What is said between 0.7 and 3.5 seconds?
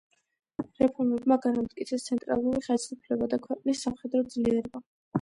რეფორმებმა განამტკიცეს ცენტრალური ხელისუფლება და